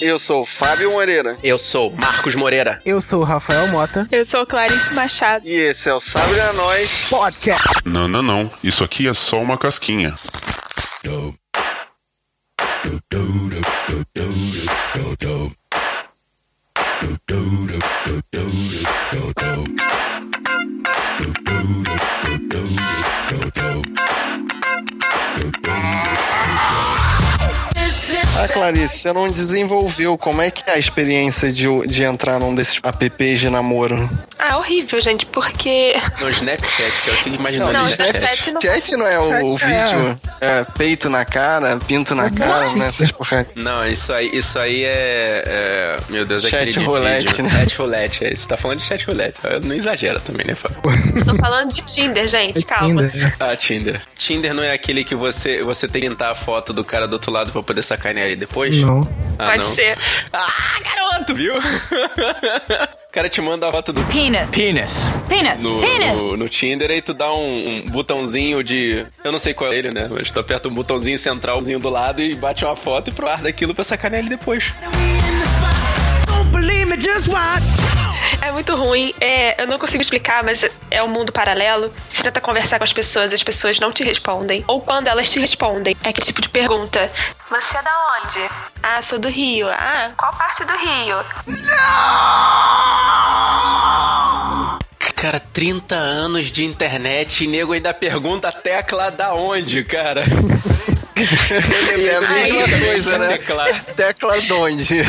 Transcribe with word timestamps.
Eu 0.00 0.18
sou 0.18 0.44
Fábio 0.44 0.90
Moreira. 0.90 1.38
Eu 1.42 1.58
sou 1.58 1.90
Marcos 1.92 2.34
Moreira. 2.34 2.80
Eu 2.84 3.00
sou 3.00 3.20
o 3.20 3.24
Rafael 3.24 3.66
Mota. 3.68 4.06
Eu 4.10 4.26
sou 4.26 4.44
Clarice 4.44 4.92
Machado. 4.92 5.46
E 5.46 5.52
esse 5.52 5.88
é 5.88 5.94
o 5.94 6.00
Sabe 6.00 6.38
a 6.38 6.52
Nós 6.52 7.06
Podcast. 7.08 7.66
Não, 7.84 8.06
não, 8.06 8.22
não. 8.22 8.50
Isso 8.62 8.84
aqui 8.84 9.08
é 9.08 9.14
só 9.14 9.40
uma 9.40 9.56
casquinha. 9.56 10.14
Clarice, 28.66 28.98
você 28.98 29.12
não 29.12 29.30
desenvolveu 29.30 30.18
como 30.18 30.42
é 30.42 30.50
que 30.50 30.68
é 30.68 30.72
a 30.72 30.78
experiência 30.78 31.52
de, 31.52 31.68
de 31.86 32.02
entrar 32.02 32.40
num 32.40 32.52
desses 32.52 32.80
apps 32.82 33.38
de 33.38 33.48
namoro? 33.48 33.96
Horrível, 34.56 35.00
gente, 35.00 35.26
porque. 35.26 35.94
No 36.20 36.30
Snapchat, 36.30 37.02
que 37.02 37.10
eu 37.10 37.14
fico 37.16 37.36
imaginando 37.36 37.72
Não, 37.72 37.82
no 37.82 37.88
Snapchat 37.88 38.16
Snapchat. 38.18 38.52
não 38.52 38.60
Chat 38.60 38.96
não 38.96 39.06
é 39.06 39.18
o, 39.18 39.22
o 39.22 39.32
é- 39.32 39.66
vídeo 39.66 40.20
é, 40.40 40.64
peito 40.76 41.10
na 41.10 41.24
cara, 41.24 41.76
pinto 41.76 42.14
na 42.14 42.22
Mas 42.24 42.36
é 42.38 42.46
cara, 42.46 42.68
né? 42.74 42.86
Essas 42.86 43.12
porra. 43.12 43.46
Não, 43.54 43.84
isso 43.86 44.12
aí, 44.12 44.30
isso 44.32 44.58
aí 44.58 44.84
é, 44.84 45.42
é- 45.46 45.98
Meu 46.08 46.24
Deus, 46.24 46.44
é 46.44 46.48
Chat 46.48 46.60
aquele 46.62 46.72
de 46.72 46.84
roulette, 46.84 47.26
vídeo. 47.28 47.44
né? 47.44 47.50
Chat 47.50 47.76
roulette, 47.78 48.24
é. 48.24 48.34
Você 48.34 48.48
tá 48.48 48.56
falando 48.56 48.78
de 48.78 48.84
chat 48.84 49.04
roulette. 49.06 49.40
Não 49.64 49.74
exagera 49.74 50.20
também, 50.20 50.46
né, 50.46 50.54
Fábio? 50.54 50.80
Tô 51.24 51.34
falando 51.36 51.70
de 51.74 51.82
Tinder, 51.82 52.26
gente, 52.26 52.58
É 52.58 52.62
calma. 52.62 53.08
Tinder, 53.08 53.16
né? 53.22 53.32
Ah, 53.38 53.56
Tinder. 53.56 54.00
Tinder 54.16 54.54
não 54.54 54.62
é 54.62 54.72
aquele 54.72 55.04
que 55.04 55.14
você, 55.14 55.62
você 55.62 55.86
tem 55.88 56.02
que 56.02 56.08
tentar 56.08 56.30
a 56.30 56.34
foto 56.34 56.72
do 56.72 56.84
cara 56.84 57.06
do 57.06 57.14
outro 57.14 57.30
lado 57.30 57.50
pra 57.52 57.62
poder 57.62 57.82
sacanear 57.82 58.26
ele 58.26 58.36
depois? 58.36 58.76
Não. 58.78 59.00
Ah, 59.38 59.46
Pode 59.50 59.66
não? 59.66 59.74
ser. 59.74 59.98
Ah, 60.32 60.76
garoto, 60.82 61.34
viu? 61.34 61.54
o 63.16 63.18
cara 63.18 63.30
te 63.30 63.40
manda 63.40 63.66
a 63.66 63.72
foto 63.72 63.94
do 63.94 64.04
Penis. 64.04 64.50
Penis. 64.50 65.10
Penis. 65.26 65.62
no, 65.62 65.80
Penis. 65.80 66.20
no, 66.20 66.36
no 66.36 66.48
Tinder 66.50 66.90
aí 66.90 67.00
tu 67.00 67.14
dá 67.14 67.32
um, 67.32 67.78
um 67.78 67.88
botãozinho 67.88 68.62
de. 68.62 69.06
Eu 69.24 69.32
não 69.32 69.38
sei 69.38 69.54
qual 69.54 69.72
é 69.72 69.78
ele, 69.78 69.90
né? 69.90 70.06
Mas 70.10 70.30
tu 70.30 70.38
aperta 70.38 70.68
um 70.68 70.74
botãozinho 70.74 71.18
centralzinho 71.18 71.78
do 71.78 71.88
lado 71.88 72.20
e 72.20 72.34
bate 72.34 72.62
uma 72.62 72.76
foto 72.76 73.08
e 73.08 73.12
guarda 73.14 73.48
aquilo 73.48 73.74
pra 73.74 73.84
sacanear 73.84 74.20
ele 74.20 74.28
depois. 74.28 74.74
É 78.42 78.52
muito 78.52 78.74
ruim. 78.74 79.14
É, 79.20 79.60
eu 79.60 79.66
não 79.66 79.78
consigo 79.78 80.02
explicar, 80.02 80.42
mas 80.42 80.68
é 80.90 81.02
um 81.02 81.08
mundo 81.08 81.32
paralelo. 81.32 81.92
Você 82.08 82.22
tenta 82.22 82.40
conversar 82.40 82.78
com 82.78 82.84
as 82.84 82.92
pessoas, 82.92 83.32
as 83.32 83.42
pessoas 83.42 83.78
não 83.78 83.92
te 83.92 84.02
respondem. 84.04 84.64
Ou 84.66 84.80
quando 84.80 85.08
elas 85.08 85.30
te 85.30 85.40
respondem, 85.40 85.96
é 86.02 86.08
aquele 86.08 86.26
tipo 86.26 86.40
de 86.40 86.48
pergunta. 86.48 87.10
Você 87.50 87.76
é 87.76 87.82
da 87.82 88.20
onde? 88.20 88.50
Ah, 88.82 89.02
sou 89.02 89.18
do 89.18 89.28
Rio. 89.28 89.68
Ah, 89.68 90.10
qual 90.16 90.32
parte 90.36 90.64
do 90.64 90.72
Rio? 90.72 91.24
Cara, 95.16 95.40
30 95.40 95.94
anos 95.94 96.46
de 96.46 96.64
internet 96.64 97.44
e 97.44 97.46
nego 97.46 97.72
ainda 97.72 97.94
pergunta 97.94 98.48
a 98.48 98.52
tecla 98.52 99.10
da 99.10 99.34
onde, 99.34 99.82
cara? 99.82 100.24
É 101.16 102.16
a 102.16 102.20
mesma 102.20 102.62
Ai. 102.62 102.86
coisa, 102.86 103.18
né? 103.18 103.28
Tecla. 103.38 103.74
Tecla 103.96 104.40
de 104.40 104.52
onde? 104.52 105.04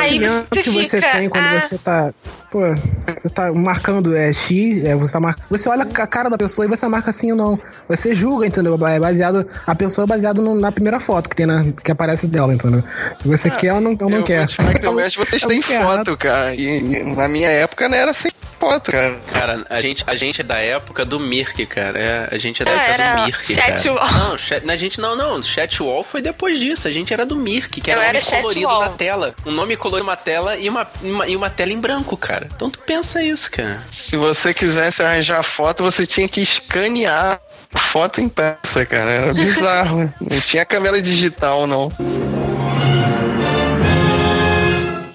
Aí 0.00 0.18
você 0.18 0.62
que 0.62 0.70
você 0.70 1.00
fica, 1.00 1.12
tem 1.12 1.28
quando 1.28 1.44
ah, 1.44 1.60
você 1.60 1.76
tá. 1.76 2.12
Pô, 2.50 2.58
você 3.06 3.28
tá 3.28 3.52
marcando 3.52 4.16
é, 4.16 4.32
X, 4.32 4.82
é, 4.84 4.96
você, 4.96 5.12
tá 5.12 5.20
mar... 5.20 5.36
você 5.48 5.68
olha 5.68 5.82
a 5.82 6.06
cara 6.06 6.28
da 6.28 6.36
pessoa 6.36 6.66
e 6.66 6.68
você 6.68 6.88
marca 6.88 7.12
sim 7.12 7.30
ou 7.30 7.36
não. 7.38 7.58
Você 7.88 8.12
julga, 8.12 8.44
entendeu? 8.44 8.74
É 8.88 8.98
baseado. 8.98 9.46
A 9.64 9.74
pessoa 9.74 10.04
é 10.04 10.08
baseado 10.08 10.42
no- 10.42 10.56
na 10.58 10.72
primeira 10.72 10.98
foto 10.98 11.28
que 11.30 11.36
tem 11.36 11.46
na, 11.46 11.64
que 11.84 11.92
aparece 11.92 12.26
dela, 12.26 12.52
entendeu? 12.52 12.82
Você 13.24 13.50
quer 13.50 13.72
ou 13.74 13.80
não, 13.80 13.92
ou 14.00 14.10
não 14.10 14.18
eu 14.18 14.24
quer. 14.24 14.38
Vou 14.38 14.46
te 14.48 14.56
falar 14.56 14.74
que 14.74 14.80
pelo 14.80 14.94
menos 14.96 15.14
vocês 15.14 15.42
têm 15.42 15.60
não 15.68 15.82
foto, 15.82 16.16
cara. 16.16 16.52
E, 16.54 16.62
e 16.96 17.14
na 17.14 17.28
minha 17.28 17.48
época 17.48 17.88
não 17.88 17.96
era 17.96 18.12
sem 18.12 18.32
foto, 18.58 18.90
cara. 18.90 19.16
Cara, 19.32 19.64
a 19.70 19.80
gente, 19.80 20.04
a 20.06 20.14
gente 20.16 20.40
é 20.40 20.44
da 20.44 20.58
época 20.58 21.04
do 21.04 21.18
Mirk, 21.20 21.64
cara. 21.66 21.98
É, 21.98 22.28
a 22.32 22.36
gente 22.36 22.60
é 22.62 22.64
da 22.64 22.72
Ah, 22.72 22.74
época 22.74 22.92
era 23.02 23.14
do 23.16 23.24
Mirk, 23.26 23.54
Chatwall. 23.54 23.96
cara. 24.00 24.12
Não, 24.28 24.36
chat, 24.38 24.70
a 24.70 24.76
gente 24.76 25.00
não, 25.00 25.16
não. 25.16 25.42
Chatwall 25.42 26.02
foi 26.04 26.20
depois 26.20 26.58
disso. 26.58 26.88
A 26.88 26.90
gente 26.90 27.12
era 27.12 27.24
do 27.24 27.36
Mirk, 27.36 27.80
que 27.80 27.90
era 27.90 28.00
Eu 28.00 28.04
um 28.04 28.08
era 28.08 28.20
colorido 28.20 28.78
na 28.80 28.88
tela. 28.90 29.34
Um 29.46 29.52
nome 29.52 29.76
colorido 29.76 30.06
na 30.06 30.16
tela 30.16 30.56
e 30.58 30.68
uma, 30.68 30.86
uma- 31.02 31.26
e 31.28 31.36
uma 31.36 31.48
tela 31.48 31.72
em 31.72 31.78
branco, 31.80 32.16
cara. 32.16 32.39
Então 32.46 32.70
tu 32.70 32.78
pensa 32.80 33.22
isso, 33.22 33.50
cara. 33.50 33.80
Se 33.90 34.16
você 34.16 34.54
quisesse 34.54 35.02
arranjar 35.02 35.42
foto, 35.42 35.82
você 35.82 36.06
tinha 36.06 36.28
que 36.28 36.40
escanear 36.40 37.40
foto 37.74 38.20
impressa, 38.20 38.84
cara. 38.86 39.10
Era 39.10 39.34
bizarro. 39.34 40.12
não 40.20 40.40
tinha 40.40 40.64
câmera 40.64 41.00
digital, 41.00 41.66
não. 41.66 41.92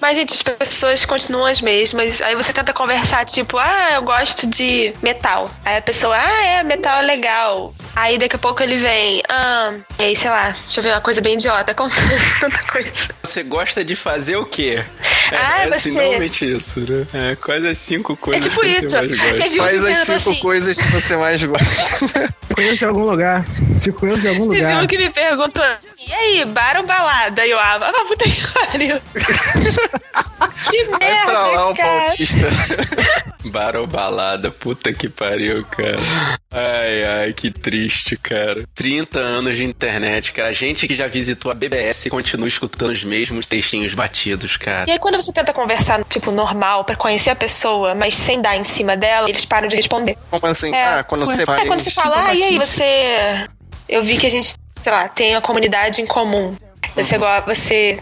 Mas, 0.06 0.16
gente, 0.16 0.34
as 0.34 0.42
pessoas 0.42 1.04
continuam 1.04 1.46
as 1.46 1.60
mesmas. 1.60 2.22
Aí 2.22 2.36
você 2.36 2.52
tenta 2.52 2.72
conversar, 2.72 3.24
tipo, 3.24 3.58
ah, 3.58 3.94
eu 3.94 4.02
gosto 4.02 4.46
de 4.46 4.92
metal. 5.02 5.50
Aí 5.64 5.78
a 5.78 5.82
pessoa, 5.82 6.16
ah, 6.16 6.44
é, 6.44 6.62
metal 6.62 7.00
é 7.00 7.02
legal. 7.02 7.74
Aí 7.96 8.16
daqui 8.16 8.36
a 8.36 8.38
pouco 8.38 8.62
ele 8.62 8.76
vem, 8.76 9.20
ah, 9.28 9.74
e 9.98 10.04
aí, 10.04 10.14
sei 10.14 10.30
lá, 10.30 10.50
deixa 10.62 10.78
eu 10.78 10.84
ver 10.84 10.90
uma 10.90 11.00
coisa 11.00 11.20
bem 11.20 11.34
idiota, 11.34 11.72
acontece 11.72 12.38
tanta 12.38 12.62
coisa. 12.70 13.08
Você 13.20 13.42
gosta 13.42 13.84
de 13.84 13.96
fazer 13.96 14.36
o 14.36 14.44
quê? 14.44 14.84
É, 15.32 15.36
Ah, 15.36 15.62
é 15.62 15.68
você- 15.68 15.74
assim, 15.74 15.92
normalmente 15.94 16.52
isso, 16.52 16.80
né? 16.80 17.06
É, 17.32 17.36
quais 17.36 17.64
as 17.64 17.78
cinco 17.78 18.12
É 18.12 18.16
coisas 18.16 18.44
tipo 18.44 18.60
que 18.60 18.66
isso. 18.68 18.88
você 18.90 18.96
mais 18.96 19.10
gosta? 19.10 19.38
Teve 19.42 19.54
um 19.54 19.58
Quais 19.58 19.84
as 19.84 19.98
cinco 19.98 20.12
assim, 20.30 20.34
coisas 20.40 20.78
que 20.82 20.92
você 20.92 21.16
mais 21.16 21.44
gosta? 21.44 22.34
Conheço 22.54 22.76
de 22.76 22.84
algum 22.84 23.02
lugar. 23.04 23.44
Te 23.82 23.92
conheço 23.92 24.20
de 24.22 24.28
algum 24.28 24.48
Teve 24.48 24.62
lugar. 24.62 24.82
um 24.82 24.86
que 24.86 24.96
me 24.98 25.10
perguntou, 25.10 25.64
e 26.06 26.12
aí, 26.12 26.44
bar 26.46 26.76
ou 26.78 26.86
balada? 26.86 27.44
E 27.46 27.50
eu, 27.50 27.58
ah, 27.58 27.78
ah, 27.82 28.04
puta 28.08 28.24
que 28.24 28.42
pariu. 28.52 29.00
que 30.70 30.84
merda, 30.98 30.98
Vai 30.98 31.24
pra 31.26 31.46
lá, 31.48 31.70
o 31.70 31.74
cara. 31.76 32.00
pautista. 32.06 32.46
Bar 33.56 33.74
ou 33.76 33.86
balada, 33.86 34.50
puta 34.50 34.92
que 34.92 35.08
pariu, 35.08 35.64
cara. 35.64 35.96
Ai, 36.52 37.04
ai, 37.04 37.32
que 37.32 37.50
triste, 37.50 38.14
cara. 38.14 38.68
30 38.74 39.18
anos 39.18 39.56
de 39.56 39.64
internet, 39.64 40.30
cara. 40.32 40.48
A 40.48 40.52
gente 40.52 40.86
que 40.86 40.94
já 40.94 41.06
visitou 41.06 41.50
a 41.50 41.54
BBS 41.54 42.10
continua 42.10 42.46
escutando 42.46 42.90
os 42.90 43.02
mesmos 43.02 43.46
textinhos 43.46 43.94
batidos, 43.94 44.58
cara. 44.58 44.84
E 44.86 44.92
aí 44.92 44.98
quando 44.98 45.16
você 45.16 45.32
tenta 45.32 45.54
conversar, 45.54 46.04
tipo, 46.04 46.30
normal, 46.30 46.84
pra 46.84 46.96
conhecer 46.96 47.30
a 47.30 47.34
pessoa, 47.34 47.94
mas 47.94 48.14
sem 48.14 48.42
dar 48.42 48.58
em 48.58 48.64
cima 48.64 48.94
dela, 48.94 49.26
eles 49.26 49.46
param 49.46 49.68
de 49.68 49.76
responder. 49.76 50.18
Como 50.28 50.46
assim? 50.46 50.74
É. 50.74 50.98
Ah, 50.98 51.02
quando 51.02 51.24
você 51.24 51.46
vai. 51.46 51.62
É 51.62 51.66
quando 51.66 51.80
você 51.80 51.90
fala, 51.90 52.26
ah, 52.26 52.34
e 52.34 52.42
aí, 52.42 52.58
você. 52.58 53.48
Eu 53.88 54.04
vi 54.04 54.18
que 54.18 54.26
a 54.26 54.30
gente, 54.30 54.54
sei 54.82 54.92
lá, 54.92 55.08
tem 55.08 55.34
uma 55.34 55.40
comunidade 55.40 56.02
em 56.02 56.06
comum. 56.06 56.54
Você 56.94 57.16
gosta, 57.16 57.54
você. 57.54 57.98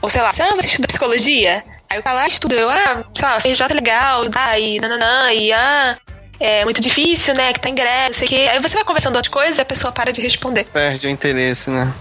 Ou 0.00 0.08
sei 0.08 0.22
lá, 0.22 0.30
ah, 0.30 0.54
você 0.56 0.68
estuda 0.68 0.88
psicologia? 0.88 1.62
Aí 1.88 1.98
eu 1.98 2.02
falo, 2.02 2.18
ah, 2.18 2.26
estudo, 2.26 2.54
eu, 2.54 2.68
ah, 2.68 3.04
sei 3.14 3.24
lá, 3.24 3.40
FJ 3.40 3.62
é 3.70 3.74
legal, 3.74 4.22
ah, 4.34 4.58
e 4.58 4.80
nananã, 4.80 5.32
e 5.32 5.52
ah, 5.52 5.96
é 6.40 6.64
muito 6.64 6.80
difícil, 6.80 7.34
né? 7.34 7.52
Que 7.52 7.60
tá 7.60 7.68
em 7.68 7.74
greve, 7.74 8.06
não 8.08 8.14
sei 8.14 8.26
o 8.26 8.28
quê. 8.28 8.48
Aí 8.50 8.58
você 8.60 8.74
vai 8.74 8.84
conversando 8.84 9.14
outras 9.16 9.32
coisas 9.32 9.58
e 9.58 9.60
a 9.60 9.64
pessoa 9.64 9.92
para 9.92 10.12
de 10.12 10.20
responder. 10.20 10.64
Perde 10.64 11.06
o 11.06 11.10
interesse, 11.10 11.70
né? 11.70 11.92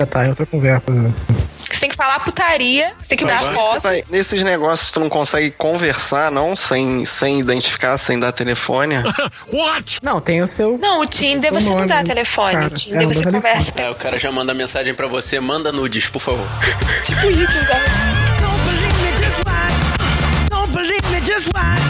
Já 0.00 0.06
tá, 0.06 0.24
é 0.24 0.28
outra 0.28 0.46
conversa. 0.46 0.90
Né? 0.90 1.12
Você 1.70 1.80
tem 1.80 1.90
que 1.90 1.96
falar 1.96 2.20
putaria, 2.20 2.92
você 3.00 3.08
tem 3.10 3.18
que 3.18 3.24
dar 3.24 3.40
foto. 3.40 3.86
aí- 3.88 4.04
Nesses 4.10 4.42
negócios 4.42 4.90
tu 4.90 4.98
não 5.00 5.08
consegue 5.08 5.50
conversar, 5.52 6.30
não? 6.30 6.56
Sem, 6.56 7.04
sem 7.04 7.38
identificar, 7.40 7.96
sem 7.98 8.18
dar 8.18 8.32
telefone. 8.32 8.96
Não, 10.02 10.20
tem 10.20 10.42
o 10.42 10.46
seu. 10.46 10.76
Não, 10.78 11.00
o 11.00 11.06
Tinder 11.06 11.50
seu 11.52 11.60
você 11.60 11.68
não 11.68 11.76
nome, 11.76 11.88
dá 11.88 11.96
né? 11.96 12.04
telefone. 12.04 12.52
Cara, 12.54 12.66
o 12.66 12.70
Tinder 12.70 12.98
é, 13.00 13.02
não 13.04 13.08
você 13.12 13.20
dá 13.22 13.30
telefone. 13.30 13.42
conversa. 13.54 13.72
É, 13.76 13.90
o 13.90 13.94
cara 13.94 14.18
já 14.18 14.32
manda 14.32 14.52
mensagem 14.54 14.94
pra 14.94 15.06
você, 15.06 15.38
manda 15.40 15.70
nudes, 15.72 16.08
por 16.08 16.20
favor. 16.20 16.46
Tipo 17.04 17.26
isso, 17.30 17.52
Zé. 17.64 17.80
just 21.42 21.54
watch. 21.54 21.82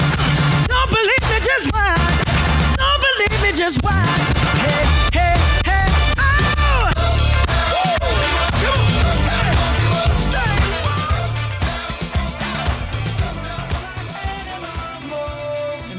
Don't 0.66 0.90
believe 0.90 1.30
me, 1.30 1.40
just 1.40 1.70
watch. 1.74 2.24
Don't 2.78 3.00
believe 3.04 3.42
me, 3.42 3.52
just 3.52 3.82
watch. 3.84 4.06
Hey, 4.64 4.84
hey, 5.12 5.36
hey, 5.66 5.88
oh! 6.18 6.92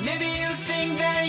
Maybe 0.03 0.25
you 0.25 0.53
think 0.65 0.97
that 0.97 1.27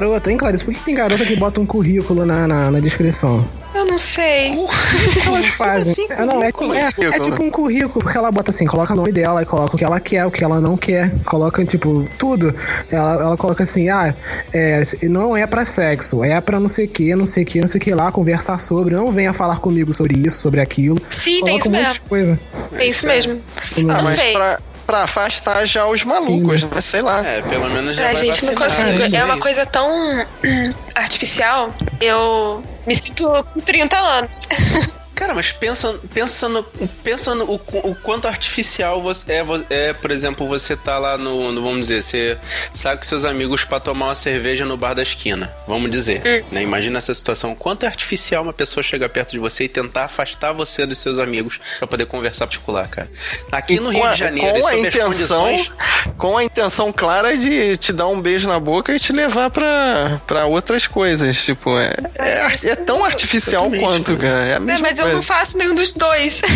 garota, 0.00 0.30
hein, 0.30 0.36
Clarice? 0.36 0.64
Por 0.64 0.72
que, 0.74 0.84
tem 0.84 0.94
garota 0.94 1.24
que 1.24 1.34
bota 1.36 1.60
um 1.60 1.66
currículo 1.66 2.24
na, 2.24 2.46
na, 2.46 2.70
na 2.70 2.80
descrição? 2.80 3.44
Eu 3.74 3.84
não 3.84 3.98
Não 3.98 3.98
sei. 3.98 4.54
O 4.56 4.66
que 5.12 5.18
elas 5.28 5.46
fazem? 5.46 5.92
assim, 5.92 6.06
Ah, 6.16 6.24
não, 6.24 6.42
é, 6.42 6.52
currículo? 6.52 6.74
é, 6.74 6.80
é 6.88 6.92
Currículo. 6.92 7.30
tipo 7.30 7.42
um 7.42 7.50
currículo, 7.50 8.02
porque 8.04 8.16
ela 8.16 8.30
bota 8.30 8.50
assim, 8.50 8.64
coloca 8.64 8.92
o 8.92 8.96
nome 8.96 9.10
dela, 9.12 9.44
coloca 9.44 9.74
o 9.74 9.78
que 9.78 9.84
ela 9.84 9.98
quer, 10.00 10.24
o 10.24 10.30
que 10.30 10.42
ela 10.44 10.60
não 10.60 10.76
quer, 10.76 11.12
coloca, 11.24 11.64
tipo, 11.64 12.08
tudo. 12.16 12.54
Ela, 12.90 13.12
ela 13.22 13.36
coloca 13.36 13.64
assim, 13.64 13.88
ah, 13.88 14.14
é, 14.54 14.82
não 15.04 15.36
é 15.36 15.46
pra 15.46 15.64
sexo, 15.64 16.22
é 16.22 16.40
pra 16.40 16.60
não 16.60 16.68
sei 16.68 16.84
o 16.86 16.88
que, 16.88 17.14
não 17.14 17.26
sei 17.26 17.42
o 17.42 17.46
que, 17.46 17.60
não 17.60 17.66
sei 17.68 17.78
o 17.80 17.84
que 17.84 17.94
lá, 17.94 18.10
conversar 18.12 18.58
sobre, 18.60 18.94
não 18.94 19.10
venha 19.12 19.32
falar 19.32 19.58
comigo 19.58 19.92
sobre 19.92 20.14
isso, 20.16 20.38
sobre 20.38 20.60
aquilo. 20.60 20.96
Sim, 21.10 21.42
tem 21.44 21.58
coloca 21.58 21.58
isso 21.58 21.68
um 21.68 21.72
monte 21.72 21.80
mesmo. 21.88 21.94
de 21.94 22.00
coisa. 22.08 22.40
É 22.72 22.86
isso 22.86 23.06
mesmo. 23.06 23.38
Ah, 23.76 23.80
não 23.80 24.02
mas 24.04 24.18
sei. 24.20 24.32
pra, 24.32 24.60
pra 24.88 25.02
afastar 25.02 25.66
já 25.66 25.86
os 25.86 26.02
malucos, 26.02 26.62
né? 26.62 26.80
Sei 26.80 27.02
lá. 27.02 27.22
É, 27.22 27.42
pelo 27.42 27.68
menos 27.68 27.94
já 27.94 28.04
A 28.04 28.06
vai 28.06 28.16
gente 28.16 28.46
não 28.46 28.54
vacinar, 28.54 28.86
consigo. 28.86 29.04
isso 29.04 29.16
É 29.16 29.24
uma 29.24 29.34
aí. 29.34 29.40
coisa 29.40 29.66
tão 29.66 30.26
artificial. 30.96 31.74
Eu 32.00 32.62
me 32.86 32.94
sinto 32.96 33.28
com 33.52 33.60
30 33.60 33.98
anos. 33.98 34.48
Cara, 35.18 35.34
mas 35.34 35.50
pensa, 35.50 35.98
pensa, 36.14 36.48
no, 36.48 36.62
pensa 37.02 37.34
no, 37.34 37.44
o, 37.44 37.54
o 37.90 37.94
quanto 37.96 38.28
artificial 38.28 39.02
você 39.02 39.32
é, 39.32 39.44
é, 39.68 39.92
por 39.92 40.12
exemplo, 40.12 40.46
você 40.46 40.76
tá 40.76 40.96
lá 40.96 41.18
no, 41.18 41.50
no- 41.50 41.60
vamos 41.60 41.88
dizer, 41.88 42.04
você 42.04 42.38
sai 42.72 42.96
com 42.96 43.02
seus 43.02 43.24
amigos 43.24 43.64
pra 43.64 43.80
tomar 43.80 44.06
uma 44.06 44.14
cerveja 44.14 44.64
no 44.64 44.76
bar 44.76 44.94
da 44.94 45.02
esquina, 45.02 45.52
vamos 45.66 45.90
dizer, 45.90 46.44
né? 46.52 46.62
Imagina 46.62 46.98
essa 46.98 47.12
situação, 47.12 47.52
quanto 47.52 47.82
é 47.84 47.88
artificial 47.88 48.44
uma 48.44 48.52
pessoa 48.52 48.80
chegar 48.84 49.08
perto 49.08 49.32
de 49.32 49.40
você 49.40 49.64
e 49.64 49.68
tentar 49.68 50.04
afastar 50.04 50.52
você 50.52 50.86
dos 50.86 50.98
seus 50.98 51.18
amigos 51.18 51.58
pra 51.80 51.88
poder 51.88 52.06
conversar 52.06 52.46
particular, 52.46 52.86
cara. 52.88 53.10
Aqui 53.50 53.74
E 53.74 53.80
no 53.80 53.90
Rio 53.90 54.04
a- 54.04 54.12
de 54.12 54.18
Janeiro, 54.20 54.60
com 54.60 54.66
a 54.68 54.78
intenção, 54.78 55.06
condições... 55.10 55.72
com 56.16 56.36
a 56.38 56.44
intenção 56.44 56.92
clara 56.92 57.36
de 57.36 57.76
te 57.76 57.92
dar 57.92 58.06
um 58.06 58.20
beijo 58.22 58.46
na 58.48 58.60
boca 58.60 58.94
e 58.94 59.00
te 59.00 59.12
levar 59.12 59.50
pra, 59.50 60.20
pra 60.28 60.46
outras 60.46 60.86
coisas. 60.86 61.36
Tipo, 61.42 61.76
é, 61.78 61.92
é, 62.14 62.68
é 62.70 62.76
tão 62.76 63.04
artificial 63.04 63.64
Totalmente, 63.64 63.82
quanto, 63.84 64.16
cara. 64.16 64.44
É 64.44 64.52
a 64.52 64.56
É, 64.56 64.60
mesma 64.60 64.86
mas 64.86 64.98
eu 65.08 65.16
não 65.16 65.22
faço 65.22 65.58
nenhum 65.58 65.74
dos 65.74 65.92
dois. 65.92 66.40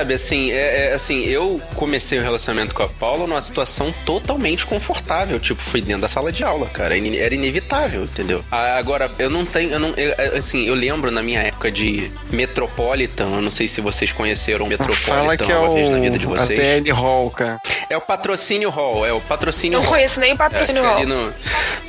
Sabe, 0.00 0.14
assim, 0.14 0.50
é, 0.50 0.88
é, 0.88 0.92
assim, 0.94 1.24
eu 1.26 1.60
comecei 1.74 2.18
o 2.18 2.22
relacionamento 2.22 2.74
com 2.74 2.82
a 2.82 2.88
Paula 2.88 3.26
numa 3.26 3.40
situação 3.42 3.94
totalmente 4.06 4.64
confortável. 4.64 5.38
Tipo, 5.38 5.60
foi 5.60 5.82
dentro 5.82 6.00
da 6.00 6.08
sala 6.08 6.32
de 6.32 6.42
aula, 6.42 6.66
cara. 6.68 6.96
Ine- 6.96 7.18
Era 7.18 7.34
inevitável, 7.34 8.04
entendeu? 8.04 8.42
Agora, 8.50 9.10
eu 9.18 9.28
não 9.28 9.44
tenho. 9.44 9.70
Eu 9.72 9.78
não, 9.78 9.90
eu- 9.90 10.14
é, 10.16 10.38
assim, 10.38 10.66
eu 10.66 10.74
lembro 10.74 11.10
na 11.10 11.22
minha 11.22 11.40
época 11.42 11.70
de 11.70 12.10
Metropolitan, 12.30 13.24
eu 13.26 13.42
não 13.42 13.50
sei 13.50 13.68
se 13.68 13.80
vocês 13.82 14.10
conheceram 14.10 14.64
o 14.64 14.68
Metropolitan 14.68 15.04
Fala 15.14 15.36
que 15.36 15.50
é 15.52 15.56
uma 15.58 15.74
vez 15.74 15.88
na 15.90 15.98
vida 15.98 16.18
de 16.18 16.26
o 16.26 16.34
a 16.34 16.38
vocês. 16.38 16.58
TL 16.58 16.90
Hall, 16.92 17.30
cara. 17.30 17.58
É 17.90 17.96
o 17.96 18.00
patrocínio 18.00 18.70
hall, 18.70 19.04
é 19.04 19.12
o 19.12 19.20
patrocínio 19.20 19.76
Não 19.78 19.82
hall. 19.84 19.94
conheço 19.94 20.20
nem 20.20 20.32
o 20.32 20.34
É, 20.34 20.38
patrocínio 20.38 20.82
fica 20.82 20.94
hall. 20.94 21.02
ali 21.02 21.06
no, 21.12 21.34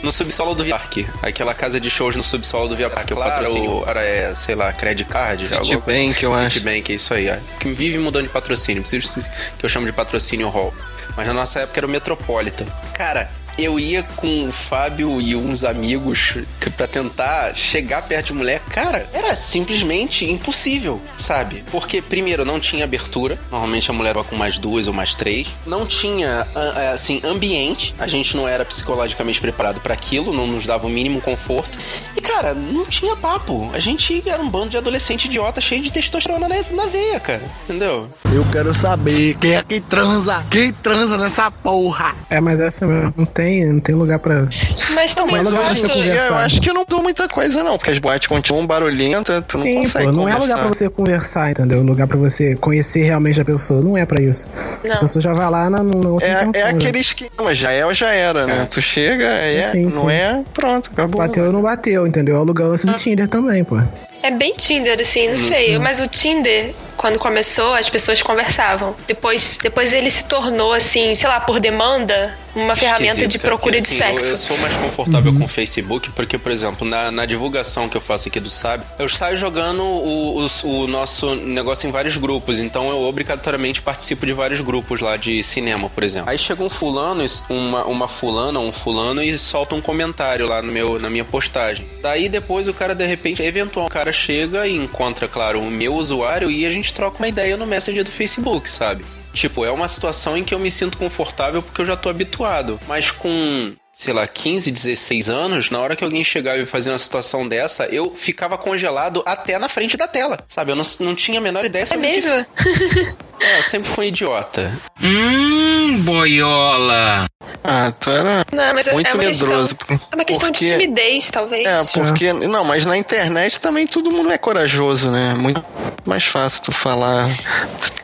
no 0.03 0.11
subsolo 0.11 0.53
do 0.55 0.63
Via 0.63 0.77
Parque. 0.77 1.05
Aquela 1.21 1.53
casa 1.53 1.79
de 1.79 1.89
shows 1.89 2.15
no 2.15 2.23
subsolo 2.23 2.67
do 2.69 2.75
Via 2.75 2.89
Parque. 2.89 3.13
Claro, 3.13 3.77
o 3.77 3.81
cara 3.83 4.01
é, 4.01 4.33
sei 4.35 4.55
lá, 4.55 4.73
Credit 4.73 5.07
Card. 5.09 5.45
Citibank, 5.47 6.23
eu 6.23 6.33
acho. 6.33 6.55
Citibank, 6.55 6.91
é 6.91 6.95
isso 6.95 7.13
aí. 7.13 7.27
É. 7.27 7.39
Que 7.59 7.69
vive 7.69 7.99
mudando 8.01 8.23
de 8.23 8.29
patrocínio. 8.29 8.83
Preciso 8.83 9.29
que 9.57 9.65
eu 9.65 9.69
chamo 9.69 9.85
de 9.85 9.93
patrocínio 9.93 10.49
hall. 10.49 10.73
Mas 11.15 11.27
na 11.27 11.33
nossa 11.33 11.59
época 11.59 11.79
era 11.79 11.87
o 11.87 11.89
Metropolitan. 11.89 12.65
Cara, 12.93 13.29
eu 13.57 13.79
ia 13.79 14.03
com 14.15 14.47
o 14.47 14.51
Fábio 14.51 15.19
e 15.21 15.35
uns 15.35 15.63
amigos 15.63 16.35
que- 16.59 16.69
pra 16.69 16.87
tentar 16.87 17.53
chegar 17.55 18.01
perto 18.03 18.27
de 18.27 18.33
mulher. 18.33 18.61
Cara, 18.69 19.07
era 19.13 19.35
simplesmente 19.35 20.25
impossível, 20.25 20.99
sabe? 21.17 21.63
Porque, 21.71 22.01
primeiro, 22.01 22.43
não 22.45 22.59
tinha 22.59 22.83
abertura. 22.83 23.37
Normalmente 23.51 23.89
a 23.89 23.93
mulher 23.93 24.13
vai 24.13 24.23
com 24.23 24.35
mais 24.35 24.57
duas 24.57 24.87
ou 24.87 24.93
mais 24.93 25.13
três. 25.15 25.47
Não 25.65 25.85
tinha, 25.85 26.47
ah, 26.55 26.73
ah, 26.75 26.91
assim, 26.93 27.21
ambiente. 27.23 27.93
A 27.99 28.07
gente 28.07 28.35
não 28.35 28.47
era 28.47 28.65
psicologicamente 28.65 29.39
preparado 29.41 29.79
pra 29.81 29.93
aquilo. 29.93 30.33
Não 30.33 30.47
nos 30.47 30.65
dava 30.65 30.87
o 30.87 30.89
mínimo 30.89 31.21
conforto. 31.21 31.77
E, 32.15 32.21
cara, 32.21 32.53
não 32.53 32.85
tinha 32.85 33.15
papo. 33.15 33.69
A 33.73 33.79
gente 33.79 34.27
era 34.27 34.41
um 34.41 34.49
bando 34.49 34.69
de 34.71 34.77
adolescente 34.77 35.25
idiota 35.25 35.61
cheio 35.61 35.81
de 35.81 35.91
testosterona 35.91 36.47
na, 36.47 36.55
na 36.71 36.85
veia, 36.85 37.19
cara. 37.19 37.41
Entendeu? 37.65 38.09
Eu 38.33 38.45
quero 38.51 38.73
saber 38.73 39.35
quem 39.39 39.55
é 39.55 39.63
que 39.63 39.79
transa. 39.81 40.45
Quem 40.49 40.71
transa 40.73 41.17
nessa 41.17 41.51
porra? 41.51 42.15
É, 42.29 42.39
mas 42.39 42.59
essa 42.59 42.85
mesmo, 42.87 43.13
não 43.15 43.25
tem, 43.41 43.65
não 43.65 43.79
tem 43.79 43.95
lugar 43.95 44.19
pra. 44.19 44.47
Mas 44.93 45.15
também 45.15 45.31
Mas 45.37 45.43
Não, 45.45 45.51
eu 45.51 45.63
não, 45.63 45.71
hoje 45.71 45.83
não, 45.83 45.89
em 45.95 46.09
não, 46.09 46.15
eu 46.25 46.35
acho 46.35 46.61
que 46.61 46.67
não 46.73 46.81
mudou 46.81 47.01
muita 47.01 47.27
coisa, 47.27 47.63
não, 47.63 47.77
porque 47.77 47.91
as 47.91 47.99
boates 47.99 48.27
continuam 48.27 48.65
barulhentas, 48.67 49.43
tu 49.47 49.57
não 49.57 49.63
Sim, 49.65 49.81
consegue 49.83 50.05
pô, 50.05 50.11
não 50.11 50.27
é 50.29 50.33
conversar. 50.33 50.39
lugar 50.41 50.59
pra 50.59 50.67
você 50.67 50.89
conversar, 50.89 51.51
entendeu? 51.51 51.81
Lugar 51.81 52.07
pra 52.07 52.17
você 52.17 52.55
conhecer 52.55 53.03
realmente 53.03 53.39
a 53.41 53.45
pessoa. 53.45 53.81
Não 53.81 53.97
é 53.97 54.05
pra 54.05 54.21
isso. 54.21 54.47
Não. 54.83 54.95
A 54.95 54.97
pessoa 54.97 55.21
já 55.21 55.33
vai 55.33 55.49
lá 55.49 55.69
na, 55.69 55.83
na 55.83 56.09
outra 56.09 56.27
É, 56.27 56.43
intenção. 56.43 56.61
é 56.67 56.73
né? 56.73 56.77
aquele 56.79 56.99
esquema, 56.99 57.55
já 57.55 57.71
é 57.71 57.85
ou 57.85 57.93
já 57.93 58.13
era, 58.13 58.45
né? 58.45 58.67
Tu 58.69 58.81
chega, 58.81 59.25
é, 59.25 59.61
Sim, 59.63 59.83
não 59.83 59.89
sim. 59.91 60.11
é, 60.11 60.41
pronto, 60.53 60.89
acabou. 60.93 61.21
Bateu 61.21 61.45
ou 61.45 61.53
não 61.53 61.61
bateu, 61.61 62.05
entendeu? 62.07 62.35
É 62.35 62.39
o 62.39 62.43
lugar 62.43 62.67
lance 62.67 62.85
do 62.85 62.93
Tinder 62.93 63.27
também, 63.27 63.63
pô. 63.63 63.79
É 64.23 64.29
bem 64.29 64.53
Tinder, 64.55 64.99
assim, 64.99 65.29
não 65.29 65.37
sei. 65.37 65.79
Mas 65.79 65.99
o 65.99 66.07
Tinder, 66.07 66.73
quando 66.97 67.19
começou, 67.19 67.73
as 67.73 67.89
pessoas 67.89 68.21
conversavam. 68.21 68.95
Depois, 69.07 69.57
depois 69.61 69.93
ele 69.93 70.11
se 70.11 70.23
tornou, 70.25 70.73
assim, 70.73 71.15
sei 71.15 71.29
lá, 71.29 71.39
por 71.39 71.59
demanda, 71.59 72.37
uma 72.55 72.75
ferramenta 72.75 73.15
de 73.15 73.21
Esquisito, 73.21 73.41
procura 73.41 73.77
porque, 73.77 73.95
de 73.95 74.03
assim, 74.03 74.11
sexo. 74.11 74.25
Eu, 74.25 74.31
eu 74.31 74.37
sou 74.37 74.57
mais 74.57 74.75
confortável 74.75 75.33
com 75.33 75.45
o 75.45 75.47
Facebook, 75.47 76.09
porque, 76.11 76.37
por 76.37 76.51
exemplo, 76.51 76.87
na, 76.87 77.11
na 77.11 77.25
divulgação 77.25 77.87
que 77.87 77.95
eu 77.95 78.01
faço 78.01 78.27
aqui 78.27 78.39
do 78.39 78.49
SAB, 78.49 78.83
eu 78.99 79.07
saio 79.07 79.37
jogando 79.37 79.83
o, 79.83 80.45
o, 80.45 80.67
o 80.67 80.87
nosso 80.87 81.35
negócio 81.35 81.87
em 81.87 81.91
vários 81.91 82.17
grupos. 82.17 82.59
Então 82.59 82.89
eu 82.89 83.01
obrigatoriamente 83.01 83.81
participo 83.81 84.25
de 84.25 84.33
vários 84.33 84.61
grupos 84.61 84.99
lá 84.99 85.15
de 85.17 85.43
cinema, 85.43 85.89
por 85.89 86.03
exemplo. 86.03 86.29
Aí 86.29 86.37
chega 86.37 86.63
um 86.63 86.69
fulano, 86.69 87.23
uma, 87.49 87.85
uma 87.85 88.07
fulana, 88.07 88.59
um 88.59 88.71
fulano, 88.71 89.23
e 89.23 89.37
solta 89.37 89.75
um 89.75 89.81
comentário 89.81 90.47
lá 90.47 90.61
no 90.61 90.71
meu, 90.71 90.99
na 90.99 91.09
minha 91.09 91.25
postagem. 91.25 91.87
Daí 92.01 92.27
depois 92.27 92.67
o 92.67 92.73
cara, 92.73 92.93
de 92.93 93.05
repente, 93.05 93.41
eventual, 93.41 93.85
o 93.85 93.89
cara 93.89 94.11
chega 94.11 94.67
e 94.67 94.75
encontra, 94.75 95.27
claro, 95.27 95.61
o 95.61 95.71
meu 95.71 95.93
usuário 95.93 96.51
e 96.51 96.65
a 96.65 96.69
gente 96.69 96.80
troca 96.89 97.17
uma 97.17 97.27
ideia 97.27 97.57
no 97.57 97.67
Messenger 97.67 98.03
do 98.03 98.11
Facebook, 98.11 98.69
sabe? 98.69 99.03
Tipo, 99.33 99.65
é 99.65 99.71
uma 99.71 99.87
situação 99.87 100.37
em 100.37 100.43
que 100.43 100.53
eu 100.53 100.59
me 100.59 100.71
sinto 100.71 100.97
confortável 100.97 101.61
porque 101.61 101.81
eu 101.81 101.85
já 101.85 101.95
tô 101.95 102.09
habituado. 102.09 102.79
Mas 102.87 103.11
com, 103.11 103.73
sei 103.93 104.13
lá, 104.13 104.25
15, 104.27 104.71
16 104.71 105.29
anos, 105.29 105.69
na 105.69 105.79
hora 105.79 105.95
que 105.95 106.03
alguém 106.03 106.23
chegava 106.23 106.57
e 106.59 106.65
fazia 106.65 106.91
uma 106.91 106.97
situação 106.99 107.47
dessa, 107.47 107.85
eu 107.85 108.13
ficava 108.15 108.57
congelado 108.57 109.21
até 109.25 109.57
na 109.59 109.69
frente 109.69 109.95
da 109.97 110.07
tela. 110.07 110.39
Sabe? 110.49 110.71
Eu 110.71 110.75
não, 110.75 110.83
não 111.01 111.13
tinha 111.13 111.39
a 111.39 111.41
menor 111.41 111.65
ideia 111.65 111.83
É 111.83 111.85
sobre 111.85 112.07
que- 112.07 112.13
mesmo? 112.13 112.45
É, 113.41 113.57
eu 113.57 113.63
sempre 113.63 113.89
fui 113.89 114.09
idiota. 114.09 114.71
Hum, 115.01 115.97
boiola. 116.03 117.25
Ah, 117.63 117.91
tu 117.99 118.11
era 118.11 118.45
Não, 118.51 118.71
mas 118.75 118.85
é- 118.85 118.93
muito 118.93 119.07
é 119.09 119.13
uma 119.15 119.23
medroso. 119.23 119.75
questão, 119.75 119.99
é 120.11 120.15
uma 120.15 120.25
questão 120.25 120.51
porque- 120.51 120.65
de 120.65 120.71
timidez, 120.73 121.31
talvez. 121.31 121.67
É, 121.67 121.83
porque. 121.91 122.33
Não, 122.33 122.63
mas 122.63 122.85
na 122.85 122.95
internet 122.95 123.59
também 123.59 123.87
todo 123.87 124.11
mundo 124.11 124.31
é 124.31 124.37
corajoso, 124.37 125.09
né? 125.09 125.33
Muito 125.33 125.63
mais 126.05 126.23
fácil 126.23 126.61
tu 126.65 126.71
falar 126.71 127.29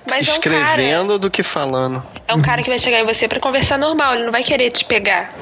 Mas 0.09 0.27
é 0.27 0.31
um 0.31 0.33
escrevendo 0.33 1.19
do 1.19 1.29
que 1.29 1.43
falando. 1.43 2.03
É 2.27 2.33
um 2.33 2.41
cara 2.41 2.61
que 2.61 2.69
vai 2.69 2.77
chegar 2.77 2.99
em 2.99 3.05
você 3.05 3.27
pra 3.27 3.39
conversar 3.39 3.77
normal, 3.77 4.15
ele 4.15 4.25
não 4.25 4.31
vai 4.31 4.43
querer 4.43 4.69
te 4.69 4.83
pegar. 4.83 5.33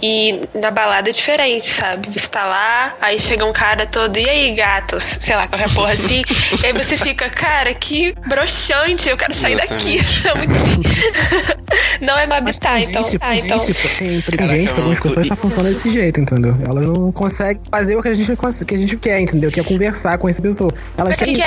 E 0.00 0.40
na 0.54 0.70
balada 0.70 1.10
é 1.10 1.12
diferente, 1.12 1.66
sabe? 1.66 2.08
Você 2.10 2.26
tá 2.26 2.44
lá, 2.44 2.94
aí 3.00 3.20
chega 3.20 3.44
um 3.44 3.52
cara 3.52 3.86
todo, 3.86 4.16
e 4.16 4.28
aí, 4.28 4.54
gatos? 4.54 5.18
Sei 5.20 5.36
lá, 5.36 5.46
qualquer 5.46 5.72
porra 5.74 5.92
assim. 5.92 6.22
e 6.62 6.66
aí 6.66 6.72
você 6.72 6.96
fica, 6.96 7.28
cara, 7.28 7.74
que 7.74 8.14
broxante, 8.26 9.08
eu 9.08 9.16
quero 9.16 9.34
sair 9.34 9.56
daqui. 9.56 10.00
É 10.22 10.34
muito 10.34 10.52
ruim. 10.52 10.82
Não 12.00 12.18
é 12.18 12.24
habitar, 12.34 12.78
tem 12.78 12.88
então. 12.88 13.02
Ah, 13.20 13.30
tem 13.30 13.38
então. 13.38 13.58
tem, 13.58 14.20
tem 14.20 14.38
Caraca, 14.38 14.56
gente, 14.56 14.70
algumas 14.72 15.00
pessoas 15.00 15.26
só 15.26 15.36
funcionam 15.36 15.70
desse 15.70 15.90
jeito, 15.90 16.20
entendeu? 16.20 16.56
Elas 16.66 16.84
não 16.84 17.12
conseguem 17.12 17.62
fazer 17.70 17.96
o 17.96 18.02
que 18.02 18.08
a 18.08 18.14
gente, 18.14 18.36
que 18.66 18.74
a 18.74 18.78
gente 18.78 18.96
quer, 18.96 19.20
entendeu? 19.20 19.50
Que 19.50 19.60
é 19.60 19.64
conversar 19.64 20.18
com 20.18 20.28
essa 20.28 20.42
pessoa. 20.42 20.72
Elas 20.96 21.16
querem 21.16 21.34
que 21.34 21.40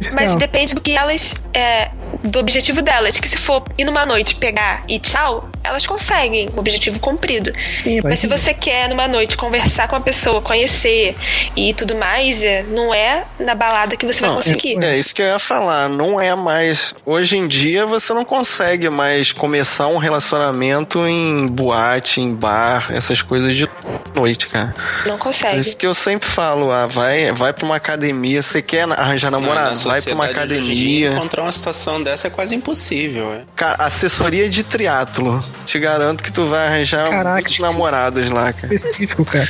isso, 0.00 0.20
é, 0.20 0.24
mas 0.24 0.34
depende 0.36 0.74
do 0.74 0.80
que 0.80 0.92
elas. 0.92 1.34
É, 1.52 1.90
do 2.24 2.38
objetivo 2.38 2.82
delas. 2.82 3.18
Que 3.20 3.28
se 3.28 3.36
for 3.36 3.64
ir 3.78 3.84
numa 3.84 4.06
noite, 4.06 4.34
pegar 4.34 4.84
e 4.88 4.98
tchau, 4.98 5.48
elas 5.64 5.86
conseguem. 5.86 6.48
O 6.54 6.60
objetivo 6.60 6.98
cumprido. 7.00 7.50
Sim, 7.80 8.00
Mas 8.04 8.20
se 8.20 8.26
você 8.26 8.52
quer 8.52 8.88
numa 8.88 9.08
noite 9.08 9.36
conversar 9.36 9.88
com 9.88 9.96
a 9.96 10.00
pessoa, 10.00 10.42
conhecer 10.42 11.16
e 11.56 11.72
tudo 11.72 11.94
mais, 11.96 12.42
é, 12.42 12.62
não 12.62 12.92
é 12.94 13.24
na 13.40 13.54
balada 13.54 13.96
que 13.96 14.04
você 14.06 14.20
vai 14.20 14.30
Não, 14.30 14.36
conseguir. 14.36 14.82
É 14.84 14.96
isso 14.96 15.14
que 15.14 15.22
eu 15.22 15.26
ia 15.26 15.38
falar. 15.38 15.88
Não 15.88 16.20
é 16.20 16.34
mais. 16.34 16.94
Hoje 17.04 17.36
em 17.38 17.48
dia 17.48 17.86
você 17.86 18.12
não 18.12 18.24
consegue 18.24 18.90
mais 18.90 19.32
começar 19.32 19.86
um 19.86 19.96
relacionamento 19.98 21.06
em 21.06 21.46
boate, 21.46 22.20
em 22.20 22.34
bar, 22.34 22.88
essas 22.92 23.22
coisas 23.22 23.56
de 23.56 23.68
noite, 24.14 24.48
cara. 24.48 24.74
Não 25.06 25.16
Por 25.16 25.24
consegue. 25.24 25.58
isso 25.58 25.76
que 25.76 25.86
eu 25.86 25.94
sempre 25.94 26.28
falo, 26.28 26.70
ah, 26.70 26.86
vai, 26.86 27.32
vai 27.32 27.52
pra 27.52 27.64
uma 27.64 27.76
academia. 27.76 28.42
Você 28.42 28.60
quer 28.60 28.84
arranjar 28.92 29.30
namorado? 29.30 29.78
Na 29.78 29.90
Vai 29.94 30.02
pra 30.02 30.14
uma 30.14 30.26
academia. 30.26 31.12
Encontrar 31.12 31.42
uma 31.42 31.52
situação 31.52 32.02
dessa 32.02 32.26
é 32.28 32.30
quase 32.30 32.54
impossível, 32.54 33.32
é. 33.32 33.42
Cara, 33.56 33.76
assessoria 33.84 34.48
de 34.48 34.62
triatlo. 34.62 35.42
Te 35.64 35.78
garanto 35.78 36.22
que 36.22 36.32
tu 36.32 36.46
vai 36.46 36.66
arranjar 36.66 37.08
Caraca. 37.08 37.34
muitos 37.34 37.58
namorados 37.58 38.30
lá, 38.30 38.52
cara. 38.52 38.74
Específico, 38.74 39.24
cara. 39.24 39.48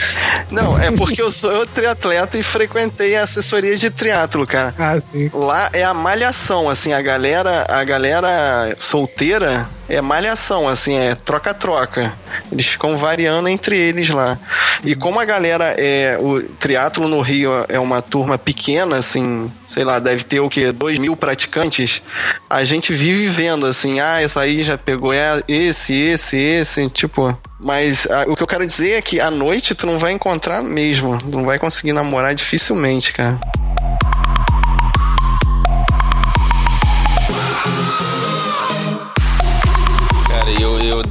Não, 0.51 0.81
é 0.81 0.91
porque 0.93 1.21
eu 1.21 1.31
sou 1.31 1.67
triatleta 1.67 2.39
e 2.39 2.43
frequentei 2.43 3.17
a 3.17 3.23
assessoria 3.23 3.77
de 3.77 3.91
triatlo, 3.91 4.47
cara. 4.47 4.75
Ah, 4.79 4.99
sim. 5.01 5.31
Lá 5.33 5.71
é 5.73 5.83
a 5.83 5.93
malhação, 5.93 6.69
assim, 6.71 6.93
a 6.93 7.03
galera, 7.03 7.67
a 7.69 7.83
galera 7.83 8.75
solteira 8.77 9.69
é 9.89 10.01
malhação, 10.01 10.69
assim, 10.69 10.97
é 10.97 11.15
troca-troca. 11.15 12.13
Eles 12.51 12.67
ficam 12.67 12.97
variando 12.97 13.49
entre 13.49 13.79
eles 13.79 14.09
lá. 14.11 14.39
E 14.83 14.95
como 14.95 15.21
a 15.21 15.25
galera 15.25 15.75
é. 15.77 16.19
O 16.21 16.43
triatlo 16.43 17.09
no 17.09 17.21
Rio 17.21 17.51
é 17.69 17.79
uma 17.79 18.01
turma 18.01 18.39
pequena, 18.39 18.97
assim, 18.97 19.51
sei 19.67 19.85
lá, 19.85 19.99
deve 19.99 20.25
ter 20.25 20.41
o 20.41 20.49
quê? 20.49 20.73
Dois 20.73 20.99
mil 20.99 21.17
praticantes. 21.17 22.03
A 22.49 22.65
gente 22.65 22.93
vive 22.93 23.29
vendo 23.29 23.67
assim, 23.67 24.01
ah, 24.01 24.21
essa 24.21 24.41
aí 24.41 24.63
já 24.63 24.79
pegou 24.79 25.13
é 25.13 25.43
esse, 25.47 25.95
esse, 25.95 26.37
esse, 26.37 26.89
tipo. 26.89 27.37
Mas 27.61 28.07
ah, 28.11 28.25
o 28.29 28.37
que 28.37 28.43
eu 28.43 28.47
quero 28.47 28.67
dizer 28.67 28.93
é 28.93 29.03
que 29.03 29.21
à 29.21 29.31
noite 29.31 29.75
tu 29.75 29.87
não 29.87 29.99
vai 29.99 30.13
encontrar 30.13 30.63
mesmo. 30.63 31.19
Não 31.25 31.45
vai 31.45 31.59
conseguir 31.59 31.93
namorar 31.93 32.35
dificilmente. 32.35 33.13
Cara, 33.13 33.39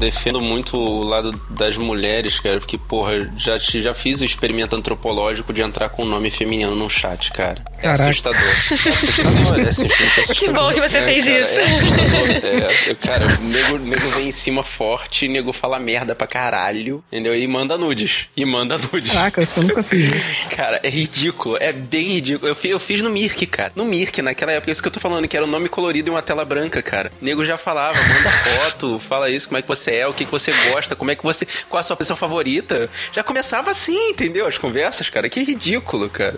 defendo 0.04 0.42
muito 0.42 0.78
o 0.78 1.04
lado 1.04 1.32
das 1.50 1.78
mulheres, 1.78 2.40
cara, 2.40 2.60
porque, 2.60 2.78
porra, 2.78 3.32
já, 3.38 3.58
já 3.58 3.94
fiz 3.94 4.22
o 4.22 4.26
experimento 4.26 4.76
antropológico 4.76 5.54
de 5.54 5.62
entrar 5.62 5.90
com 5.90 6.04
o 6.04 6.06
nome 6.06 6.30
feminino 6.30 6.76
no 6.76 6.90
chat, 6.90 7.32
cara. 7.32 7.62
É 7.82 7.88
assustador. 7.90 8.40
É 8.42 8.50
assustador, 8.50 9.60
é 9.60 9.62
assustador, 9.62 9.62
é 9.66 9.70
assustador. 9.70 10.36
Que 10.36 10.50
bom 10.50 10.74
que 10.74 10.82
você 10.82 10.98
É, 10.98 11.02
fez 11.02 11.26
cara, 11.26 11.40
isso. 11.40 11.60
É 11.60 11.64
assustador. 11.64 12.90
É, 12.90 12.96
cara, 12.96 13.26
o 13.40 13.44
nego, 13.44 13.78
nego 13.80 14.10
vem 14.10 14.28
em 14.28 14.32
cima 14.32 14.64
forte, 14.64 15.28
nego 15.28 15.52
fala 15.54 15.80
merda 15.80 16.16
pra 16.16 16.28
caralho, 16.28 17.04
entendeu? 17.12 17.36
E 17.36 17.48
manda 17.48 17.78
nudes. 17.78 18.28
E 18.36 18.46
manda 18.46 18.78
nudes. 18.78 19.12
Caraca, 19.12 19.42
isso 19.42 19.54
eu 19.58 19.64
nunca 19.64 19.84
fiz 19.84 20.10
isso. 20.10 20.34
Cara, 20.56 20.80
é 20.84 20.90
ridículo, 20.90 21.58
é 21.60 21.72
bem 21.74 22.10
ridículo. 22.14 22.48
Eu 22.48 22.56
fiz, 22.56 22.72
eu 22.72 22.80
fiz 22.80 23.02
no 23.02 23.10
Mirk, 23.10 23.46
cara. 23.48 23.72
No 23.76 23.86
Mirk, 23.86 24.22
naquela 24.22 24.52
época, 24.52 24.72
isso 24.72 24.82
que 24.82 24.88
eu 24.88 24.92
tô 24.92 25.00
falando, 25.00 25.28
que 25.28 25.36
era 25.36 25.46
o 25.46 25.50
nome 25.50 25.68
colorido 25.68 26.10
e 26.10 26.12
uma 26.12 26.22
tela 26.22 26.46
branca, 26.46 26.82
cara. 26.82 27.12
O 27.22 27.26
nego 27.26 27.44
já 27.44 27.58
falava, 27.58 27.98
manda 27.98 28.30
foto, 28.32 29.00
fala 29.00 29.30
isso, 29.30 29.48
como 29.48 29.58
é 29.58 29.62
que 29.62 29.68
você 29.68 29.93
é, 29.94 30.08
o 30.08 30.14
que, 30.14 30.26
que 30.26 30.32
você 30.32 30.52
gosta, 30.72 30.96
como 30.96 31.12
é 31.12 31.16
que 31.16 31.24
você. 31.24 31.48
Qual 31.70 31.80
a 31.80 31.84
sua 31.84 31.96
pessoa 31.96 32.18
favorita. 32.18 32.90
Já 33.12 33.24
começava 33.24 33.72
assim, 33.72 34.10
entendeu? 34.10 34.48
As 34.48 34.58
conversas, 34.58 35.10
cara. 35.10 35.30
Que 35.30 35.44
ridículo, 35.44 36.10
cara. 36.10 36.36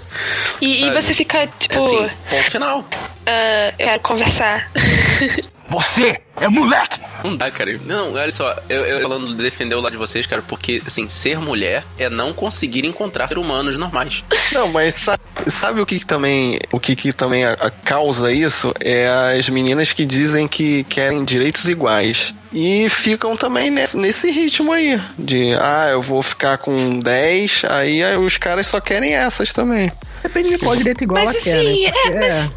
E, 0.61 0.85
e 0.85 0.91
você 0.91 1.13
fica, 1.13 1.47
tipo, 1.47 1.73
É 1.75 1.77
assim, 1.77 2.09
ponto 2.29 2.51
final. 2.51 2.85
ah, 3.25 3.73
eu 3.79 3.85
quero 3.85 3.99
conversar. 4.01 4.71
Você 5.67 6.21
é 6.39 6.47
moleque! 6.47 6.99
Não 7.23 7.35
dá, 7.35 7.49
cara. 7.49 7.75
Não, 7.85 8.13
olha 8.13 8.29
só, 8.29 8.55
eu, 8.69 8.85
eu 8.85 9.01
falando 9.01 9.35
de 9.35 9.41
defender 9.41 9.73
o 9.73 9.81
lado 9.81 9.93
de 9.93 9.97
vocês, 9.97 10.27
cara, 10.27 10.43
porque, 10.47 10.79
assim, 10.85 11.09
ser 11.09 11.39
mulher 11.39 11.83
é 11.97 12.07
não 12.07 12.33
conseguir 12.33 12.85
encontrar 12.85 13.27
ser 13.27 13.39
humanos 13.39 13.75
normais. 13.75 14.23
Não, 14.51 14.67
mas 14.67 14.93
sabe, 14.93 15.23
sabe 15.47 15.81
o 15.81 15.85
que, 15.85 15.99
que 15.99 16.05
também 16.05 16.59
o 16.71 16.79
que, 16.79 16.95
que 16.95 17.13
também 17.13 17.45
a, 17.45 17.53
a 17.53 17.69
causa 17.69 18.31
isso 18.31 18.73
é 18.79 19.07
as 19.37 19.47
meninas 19.49 19.93
que 19.93 20.05
dizem 20.05 20.47
que 20.47 20.83
querem 20.85 21.23
direitos 21.23 21.67
iguais. 21.67 22.33
E 22.53 22.87
ficam 22.87 23.35
também 23.35 23.69
nesse, 23.69 23.97
nesse 23.97 24.31
ritmo 24.31 24.71
aí. 24.71 24.99
De, 25.19 25.53
ah, 25.59 25.89
eu 25.91 26.01
vou 26.01 26.23
ficar 26.23 26.57
com 26.57 26.99
10, 26.99 27.63
aí, 27.69 28.01
aí 28.01 28.17
os 28.17 28.37
caras 28.37 28.65
só 28.67 28.79
querem 28.79 29.13
essas 29.13 29.51
também. 29.51 29.91
Depende 30.23 30.49
de 30.49 30.57
qual 30.57 30.73
direito 30.75 31.03
igual 31.03 31.25
Mas 31.25 31.35
ela 31.35 31.43
quer, 31.43 31.57
assim, 31.59 31.83
né? 31.83 31.91
Porque, 31.91 32.07
é, 32.07 32.19
mas, 32.19 32.53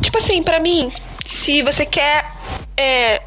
tipo 0.00 0.18
assim, 0.18 0.42
pra 0.42 0.60
mim, 0.60 0.92
se 1.26 1.62
você 1.62 1.84
quer 1.84 2.24
é, 2.76 3.22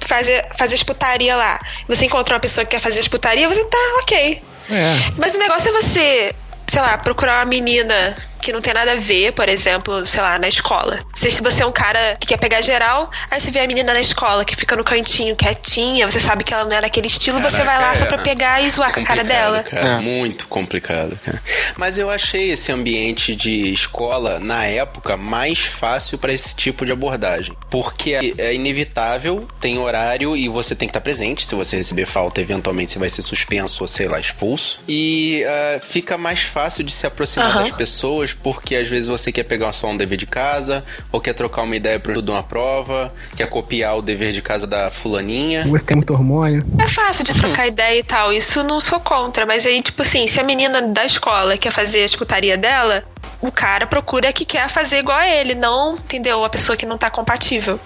fazer, 0.00 0.44
fazer 0.58 0.74
as 0.74 0.82
putaria 0.82 1.36
lá, 1.36 1.60
você 1.88 2.04
encontra 2.04 2.34
uma 2.34 2.40
pessoa 2.40 2.64
que 2.64 2.72
quer 2.72 2.80
fazer 2.80 2.98
as 2.98 3.06
putaria, 3.06 3.48
você 3.48 3.64
tá 3.64 3.78
ok. 4.02 4.42
é. 4.70 5.12
Mas 5.16 5.34
o 5.34 5.38
negócio 5.38 5.68
é 5.68 5.72
você, 5.72 6.34
sei 6.66 6.80
lá, 6.80 6.98
procurar 6.98 7.38
uma 7.38 7.44
menina 7.44 8.16
que 8.40 8.52
não 8.52 8.60
tem 8.60 8.72
nada 8.74 8.92
a 8.92 8.96
ver, 8.96 9.32
por 9.32 9.48
exemplo, 9.48 10.06
sei 10.06 10.20
lá, 10.20 10.38
na 10.38 10.48
escola. 10.48 11.00
Se 11.14 11.30
se 11.30 11.42
você 11.42 11.62
é 11.62 11.66
um 11.66 11.72
cara 11.72 12.16
que 12.18 12.26
quer 12.26 12.38
pegar 12.38 12.60
geral, 12.60 13.10
aí 13.30 13.40
você 13.40 13.50
vê 13.50 13.60
a 13.60 13.66
menina 13.66 13.92
na 13.92 14.00
escola 14.00 14.44
que 14.44 14.56
fica 14.56 14.74
no 14.76 14.82
cantinho, 14.84 15.36
quietinha, 15.36 16.10
você 16.10 16.20
sabe 16.20 16.44
que 16.44 16.52
ela 16.52 16.64
não 16.64 16.76
é 16.76 16.80
daquele 16.80 17.06
estilo, 17.06 17.40
você 17.40 17.58
vai 17.62 17.76
lá 17.76 17.80
Caraca, 17.90 17.96
só 17.98 18.04
é. 18.04 18.08
pra 18.08 18.18
pegar 18.18 18.60
e 18.62 18.70
zoar 18.70 18.92
com 18.92 19.00
a 19.00 19.04
cara 19.04 19.24
dela. 19.24 19.62
Cara, 19.62 19.88
É. 19.88 20.00
Muito 20.00 20.46
complicado, 20.48 21.18
cara. 21.24 21.42
Mas 21.76 21.98
eu 21.98 22.10
achei 22.10 22.50
esse 22.52 22.72
ambiente 22.72 23.34
de 23.36 23.72
escola, 23.72 24.38
na 24.40 24.64
época, 24.64 25.16
mais 25.16 25.58
fácil 25.60 26.18
para 26.18 26.32
esse 26.32 26.54
tipo 26.54 26.84
de 26.86 26.92
abordagem. 26.92 27.54
Porque 27.70 28.12
é- 28.14 28.32
é 28.50 28.54
inevitável, 28.54 29.46
tem 29.60 29.78
horário 29.78 30.36
e 30.36 30.48
você 30.48 30.74
tem 30.74 30.88
que 30.88 30.90
estar 30.90 31.00
presente. 31.00 31.44
Se 31.46 31.54
você 31.54 31.76
receber 31.76 32.06
falta, 32.06 32.40
eventualmente 32.40 32.92
você 32.92 32.98
vai 32.98 33.08
ser 33.08 33.22
suspenso 33.22 33.82
ou, 33.82 33.88
sei 33.88 34.08
lá, 34.08 34.18
expulso. 34.18 34.80
E 34.88 35.44
ah, 35.46 35.80
fica 35.80 36.16
mais 36.18 36.40
fácil 36.40 36.82
de 36.84 36.92
se 36.92 37.06
aproximar 37.06 37.48
Aham. 37.50 37.62
das 37.62 37.72
pessoas, 37.72 38.29
porque 38.32 38.76
às 38.76 38.88
vezes 38.88 39.06
você 39.06 39.30
quer 39.32 39.44
pegar 39.44 39.72
só 39.72 39.88
um 39.88 39.96
dever 39.96 40.18
de 40.18 40.26
casa, 40.26 40.84
ou 41.10 41.20
quer 41.20 41.34
trocar 41.34 41.62
uma 41.62 41.76
ideia 41.76 41.98
para 41.98 42.20
de 42.20 42.30
uma 42.30 42.42
prova, 42.42 43.12
quer 43.36 43.48
copiar 43.48 43.96
o 43.98 44.02
dever 44.02 44.32
de 44.32 44.42
casa 44.42 44.66
da 44.66 44.90
fulaninha. 44.90 45.66
Você 45.66 45.84
tem 45.84 45.96
muito 45.96 46.12
hormônio. 46.12 46.64
É 46.78 46.88
fácil 46.88 47.24
de 47.24 47.34
trocar 47.34 47.66
ideia 47.66 47.98
e 47.98 48.02
tal, 48.02 48.32
isso 48.32 48.62
não 48.62 48.80
sou 48.80 49.00
contra, 49.00 49.46
mas 49.46 49.66
aí, 49.66 49.80
tipo 49.82 50.02
assim, 50.02 50.26
se 50.26 50.40
a 50.40 50.44
menina 50.44 50.82
da 50.82 51.04
escola 51.04 51.56
quer 51.56 51.70
fazer 51.70 52.02
a 52.02 52.06
escutaria 52.06 52.56
dela, 52.56 53.04
o 53.40 53.50
cara 53.50 53.86
procura 53.86 54.32
que 54.32 54.44
quer 54.44 54.68
fazer 54.68 54.98
igual 54.98 55.16
a 55.16 55.26
ele, 55.26 55.54
não, 55.54 55.94
entendeu? 55.94 56.44
A 56.44 56.48
pessoa 56.48 56.76
que 56.76 56.84
não 56.84 56.98
tá 56.98 57.08
compatível. 57.10 57.80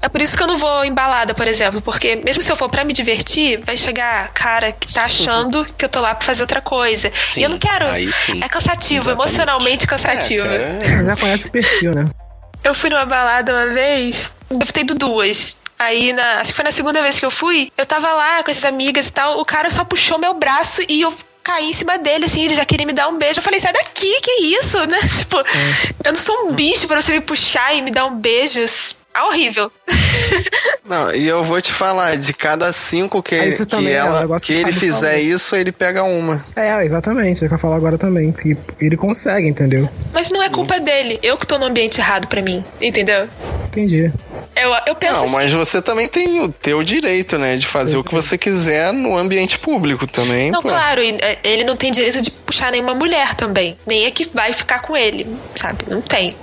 É 0.00 0.08
por 0.08 0.22
isso 0.22 0.36
que 0.36 0.42
eu 0.42 0.46
não 0.46 0.56
vou 0.56 0.84
embalada, 0.84 1.34
por 1.34 1.46
exemplo, 1.46 1.82
porque 1.82 2.16
mesmo 2.16 2.42
se 2.42 2.50
eu 2.50 2.56
for 2.56 2.68
pra 2.68 2.84
me 2.84 2.92
divertir, 2.92 3.58
vai 3.58 3.76
chegar 3.76 4.28
cara 4.32 4.72
que 4.72 4.92
tá 4.92 5.04
achando 5.04 5.64
que 5.76 5.84
eu 5.84 5.88
tô 5.88 6.00
lá 6.00 6.14
pra 6.14 6.24
fazer 6.24 6.42
outra 6.42 6.60
coisa. 6.60 7.12
Sim, 7.20 7.40
e 7.40 7.42
eu 7.42 7.50
não 7.50 7.58
quero. 7.58 7.86
aí 7.86 8.10
sim. 8.12 8.42
É 8.42 8.48
cansativo, 8.48 9.10
Exatamente. 9.10 9.20
emocionalmente 9.20 9.86
cansativo. 9.86 10.46
É, 10.46 10.78
cara, 10.78 11.02
já 11.02 11.16
conhece 11.16 11.48
o 11.48 11.50
perfil, 11.50 11.94
né? 11.94 12.10
Eu 12.64 12.74
fui 12.74 12.90
numa 12.90 13.04
balada 13.04 13.52
uma 13.52 13.66
vez, 13.72 14.32
devo 14.50 14.72
ter 14.72 14.80
ido 14.80 14.94
duas. 14.94 15.58
Aí, 15.78 16.12
na, 16.12 16.40
acho 16.40 16.52
que 16.52 16.56
foi 16.56 16.64
na 16.64 16.72
segunda 16.72 17.02
vez 17.02 17.18
que 17.20 17.26
eu 17.26 17.30
fui, 17.30 17.70
eu 17.76 17.84
tava 17.84 18.10
lá 18.12 18.42
com 18.42 18.50
as 18.50 18.64
amigas 18.64 19.08
e 19.08 19.12
tal, 19.12 19.38
o 19.38 19.44
cara 19.44 19.70
só 19.70 19.84
puxou 19.84 20.18
meu 20.18 20.32
braço 20.32 20.82
e 20.88 21.02
eu 21.02 21.14
caí 21.46 21.68
em 21.68 21.72
cima 21.72 21.96
dele, 21.96 22.24
assim, 22.24 22.44
ele 22.44 22.56
já 22.56 22.64
queria 22.64 22.84
me 22.84 22.92
dar 22.92 23.08
um 23.08 23.16
beijo. 23.16 23.38
Eu 23.38 23.42
falei, 23.42 23.60
sai 23.60 23.72
daqui, 23.72 24.20
que 24.20 24.30
isso, 24.58 24.78
né? 24.86 24.98
Tipo, 25.16 25.36
eu 26.04 26.12
não 26.12 26.16
sou 26.16 26.48
um 26.48 26.52
bicho 26.52 26.88
pra 26.88 27.00
você 27.00 27.12
me 27.12 27.20
puxar 27.20 27.72
e 27.72 27.80
me 27.80 27.92
dar 27.92 28.06
um 28.06 28.16
beijo. 28.18 28.60
Ah, 29.14 29.28
horrível. 29.28 29.72
Não, 30.84 31.10
e 31.14 31.26
eu 31.26 31.42
vou 31.42 31.58
te 31.58 31.72
falar, 31.72 32.18
de 32.18 32.34
cada 32.34 32.70
cinco 32.70 33.22
que, 33.22 33.34
Ah, 33.34 33.50
que, 33.50 33.66
também 33.66 33.94
é 33.94 34.04
um 34.04 34.08
ela, 34.08 34.38
que 34.38 34.46
que 34.46 34.52
ele 34.52 34.72
fizer 34.74 35.18
isso, 35.18 35.56
ele 35.56 35.72
pega 35.72 36.02
uma. 36.04 36.44
É, 36.54 36.84
exatamente. 36.84 37.42
É 37.42 37.46
o 37.46 37.48
que 37.48 37.54
eu 37.54 37.58
falo 37.58 37.74
agora 37.74 37.96
também. 37.96 38.30
Que 38.30 38.56
ele 38.78 38.94
consegue, 38.94 39.48
entendeu? 39.48 39.88
Mas 40.12 40.30
não 40.30 40.42
é 40.42 40.50
culpa 40.50 40.78
dele. 40.78 41.18
Eu 41.22 41.38
que 41.38 41.46
tô 41.46 41.56
no 41.58 41.64
ambiente 41.64 41.98
errado 41.98 42.28
pra 42.28 42.42
mim, 42.42 42.62
entendeu? 42.78 43.26
Entendi. 43.66 44.12
Eu, 44.56 44.70
eu 44.86 44.94
penso 44.94 45.12
Não, 45.14 45.24
assim, 45.24 45.32
mas 45.32 45.52
você 45.52 45.82
também 45.82 46.08
tem 46.08 46.40
o 46.40 46.48
teu 46.48 46.82
direito, 46.82 47.36
né? 47.38 47.56
De 47.56 47.66
fazer 47.66 47.96
o 47.96 48.04
que 48.04 48.12
você 48.14 48.38
quiser 48.38 48.92
no 48.92 49.16
ambiente 49.16 49.58
público 49.58 50.06
também. 50.06 50.50
Não, 50.50 50.62
pô. 50.62 50.68
claro, 50.68 51.02
é, 51.02 51.38
ele 51.44 51.62
não 51.64 51.76
tem 51.76 51.92
direito 51.92 52.22
de 52.22 52.30
puxar 52.30 52.72
nenhuma 52.72 52.94
mulher 52.94 53.34
também. 53.34 53.76
Nem 53.86 54.06
é 54.06 54.10
que 54.10 54.28
vai 54.32 54.52
ficar 54.52 54.80
com 54.80 54.96
ele, 54.96 55.26
sabe? 55.54 55.84
Não 55.88 56.00
tem. 56.00 56.34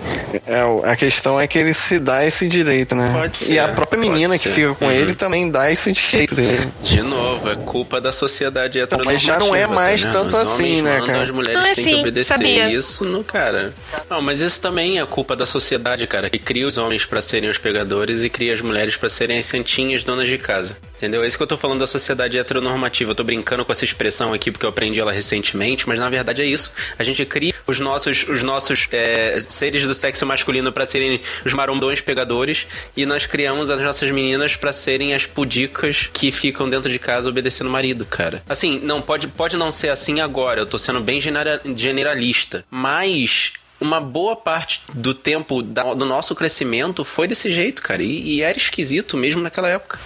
É, 0.46 0.63
o- 0.63 0.84
a 0.86 0.96
questão 0.96 1.39
é 1.39 1.48
que 1.48 1.58
ele 1.58 1.74
se 1.74 2.00
dá 2.00 2.25
esse 2.25 2.48
direito, 2.48 2.93
né? 2.96 3.12
Pode 3.13 3.36
ser, 3.36 3.53
e 3.53 3.60
a 3.60 3.67
própria 3.70 4.00
menina 4.00 4.38
que 4.38 4.48
fica 4.50 4.74
com 4.75 4.86
Uhum. 4.86 4.91
ele 4.91 5.15
também 5.15 5.50
dá 5.50 5.72
esse 5.72 5.91
direito 5.91 6.36
dele. 6.36 6.67
De 6.84 7.01
novo, 7.01 7.50
é 7.50 7.55
culpa 7.55 8.00
da 8.00 8.12
sociedade 8.12 8.79
heteronormativa. 8.79 9.12
Mas 9.13 9.22
já 9.22 9.39
não 9.39 9.55
é 9.55 9.65
mais 9.65 10.03
tá 10.03 10.12
vendo? 10.12 10.22
tanto 10.29 10.36
Os 10.38 10.41
assim, 10.51 10.82
né, 10.82 11.01
cara? 11.05 11.24
As 11.24 11.29
mulheres 11.29 11.53
Não 11.62 11.67
é 11.67 11.74
têm 11.74 11.84
que 11.84 11.89
assim, 11.91 12.00
obedecer 12.01 12.34
sabia? 12.34 12.70
isso, 12.70 13.05
não, 13.05 13.24
cara. 13.24 13.74
Não, 14.10 14.22
mas 14.22 14.39
isso 14.41 14.62
também 14.62 15.00
é 15.00 15.05
culpa 15.05 15.36
da 15.36 15.46
sociedade, 15.46 16.05
cara, 16.05 16.29
que 16.29 16.38
cria 16.39 16.67
os 16.67 16.77
homens 16.77 17.05
pra 17.05 17.22
serem 17.22 17.50
os 17.50 17.58
pegadores 17.58 18.02
e 18.12 18.29
cria 18.29 18.53
as 18.53 18.62
mulheres 18.62 18.98
pra 18.98 19.10
serem 19.10 19.38
as 19.39 19.45
santinhas 19.45 20.03
donas 20.03 20.27
de 20.27 20.38
casa. 20.38 20.77
Entendeu? 20.98 21.24
É 21.24 21.27
isso 21.27 21.38
que 21.38 21.43
eu 21.43 21.48
tô 21.48 21.57
falando 21.57 21.79
da 21.79 21.88
sociedade 21.88 22.38
heteronormativa. 22.38 23.12
Eu 23.12 23.15
tô 23.15 23.24
brincando 23.24 23.63
com 23.63 23.72
essa 23.72 23.83
expressão 23.86 24.33
aqui 24.33 24.51
porque 24.51 24.65
eu 24.65 24.69
aprendi 24.69 25.00
ela 25.00 25.12
recentemente, 25.12 25.88
mas 25.88 26.00
na 26.00 26.10
verdade 26.10 26.41
é 26.41 26.45
isso. 26.45 26.72
A 26.98 27.03
gente 27.03 27.25
cria 27.25 27.53
os 27.67 27.79
nossos, 27.79 28.27
os 28.27 28.41
nossos 28.43 28.88
é, 28.91 29.38
seres 29.39 29.86
do 29.86 29.93
sexo 29.93 30.25
masculino 30.25 30.72
pra 30.72 30.86
serem 30.86 31.19
os 31.45 31.53
marombões 31.53 32.01
pegadores 32.01 32.65
e 32.95 33.05
nós 33.05 33.25
criamos 33.25 33.69
as 33.69 33.81
nossas 33.81 34.10
meninas 34.12 34.55
pra 34.55 34.72
serem 34.74 35.13
as 35.13 35.25
pudicas 35.25 36.10
que 36.13 36.31
ficam 36.31 36.69
dentro 36.69 36.91
de 36.91 37.00
casa 37.00 37.29
obedecendo 37.29 37.67
o 37.67 37.72
marido, 37.72 38.05
cara. 38.05 38.41
Assim, 38.48 38.79
não 38.79 39.01
pode, 39.01 39.27
pode 39.27 39.57
não 39.57 39.72
ser 39.72 39.89
assim 39.89 40.19
agora. 40.22 40.62
Eu 40.62 40.65
tô 40.65 40.77
sendo 40.77 41.01
bem 41.01 41.19
genera- 41.19 41.62
generalista, 41.75 42.65
mas 42.72 43.53
uma 43.83 43.99
boa 43.99 44.35
parte 44.35 44.81
do 44.93 45.13
tempo 45.13 45.61
da- 45.61 45.93
do 45.93 46.05
nosso 46.05 46.33
crescimento 46.33 47.03
foi 47.03 47.27
desse 47.27 47.51
jeito, 47.51 47.81
cara. 47.81 48.01
E, 48.01 48.37
e 48.37 48.41
era 48.41 48.57
esquisito 48.57 49.17
mesmo 49.17 49.41
naquela 49.41 49.69
época. 49.69 49.99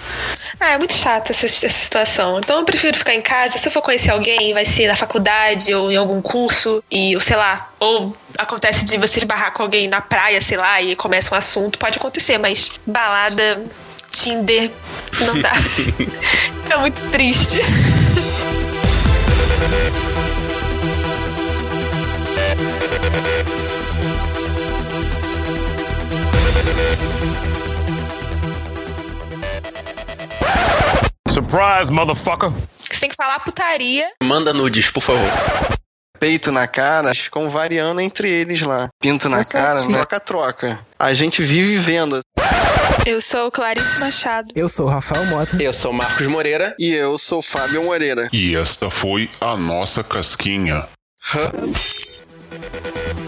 Ah, 0.59 0.71
é 0.71 0.77
muito 0.77 0.93
chato 0.93 1.31
essa, 1.31 1.45
essa 1.45 1.69
situação. 1.69 2.39
Então 2.39 2.59
eu 2.59 2.65
prefiro 2.65 2.97
ficar 2.97 3.13
em 3.13 3.21
casa. 3.21 3.57
Se 3.57 3.67
eu 3.67 3.71
for 3.71 3.81
conhecer 3.81 4.11
alguém, 4.11 4.53
vai 4.53 4.65
ser 4.65 4.87
na 4.87 4.95
faculdade 4.95 5.73
ou 5.73 5.91
em 5.91 5.95
algum 5.95 6.21
curso. 6.21 6.83
E, 6.91 7.15
ou 7.15 7.21
sei 7.21 7.35
lá, 7.35 7.71
ou 7.79 8.15
acontece 8.37 8.83
de 8.83 8.97
você 8.97 9.19
esbarrar 9.19 9.53
com 9.53 9.63
alguém 9.63 9.87
na 9.87 10.01
praia, 10.01 10.41
sei 10.41 10.57
lá, 10.57 10.81
e 10.81 10.95
começa 10.95 11.33
um 11.33 11.37
assunto. 11.37 11.77
Pode 11.77 11.97
acontecer, 11.97 12.37
mas 12.37 12.71
balada, 12.85 13.63
Tinder, 14.11 14.71
não 15.21 15.39
dá. 15.41 15.51
é 16.73 16.77
muito 16.77 17.01
triste. 17.11 17.59
Surprise, 31.29 31.91
motherfucker. 31.91 32.49
você 32.49 32.99
tem 32.99 33.09
que 33.09 33.15
falar 33.15 33.39
putaria. 33.39 34.09
Manda 34.23 34.53
nudes, 34.53 34.89
por 34.89 35.01
favor. 35.01 35.29
Peito 36.19 36.51
na 36.51 36.67
cara, 36.67 37.09
eles 37.09 37.19
ficam 37.19 37.47
variando 37.49 38.01
entre 38.01 38.29
eles 38.29 38.61
lá. 38.61 38.89
Pinto 38.99 39.29
na 39.29 39.37
Mas 39.37 39.49
cara, 39.49 39.79
troca-troca. 39.79 40.79
A 40.97 41.13
gente 41.13 41.43
vive 41.43 41.77
vendo. 41.77 42.19
Eu 43.05 43.21
sou 43.21 43.51
Clarice 43.51 43.99
Machado. 43.99 44.47
Eu 44.55 44.67
sou 44.67 44.87
o 44.87 44.89
Rafael 44.89 45.25
Mota. 45.27 45.55
Eu 45.61 45.71
sou 45.71 45.93
Marcos 45.93 46.27
Moreira. 46.27 46.75
E 46.79 46.91
eu 46.93 47.17
sou 47.17 47.41
Fábio 47.41 47.83
Moreira. 47.83 48.27
E 48.33 48.55
esta 48.55 48.89
foi 48.89 49.29
a 49.39 49.55
nossa 49.55 50.03
casquinha. 50.03 50.87
Hã? 51.33 51.51
Thank 52.59 53.19
you. 53.19 53.26